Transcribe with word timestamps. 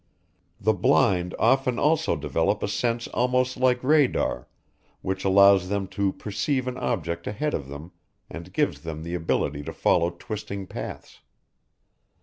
The 0.59 0.73
blind 0.73 1.35
often 1.37 1.77
also 1.77 2.15
develop 2.15 2.63
a 2.63 2.67
sense 2.67 3.07
almost 3.09 3.55
like 3.55 3.83
radar 3.83 4.47
which 5.03 5.23
allows 5.23 5.69
them 5.69 5.85
to 5.89 6.11
perceive 6.13 6.67
an 6.67 6.79
object 6.79 7.27
ahead 7.27 7.53
of 7.53 7.67
them 7.67 7.91
and 8.27 8.51
gives 8.51 8.81
them 8.81 9.03
the 9.03 9.13
ability 9.13 9.61
to 9.61 9.73
follow 9.73 10.09
twisting 10.09 10.65
paths. 10.65 11.19